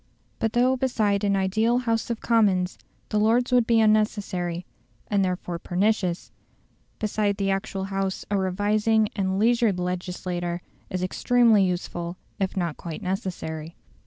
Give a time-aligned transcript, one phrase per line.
[0.39, 4.65] But though beside an ideal House of Commons the Lords would be unnecessary,
[5.11, 6.31] and therefore pernicious,
[6.97, 13.03] beside the actual House a revising and leisured legislature is extremely useful, if not quite
[13.03, 13.75] necessary.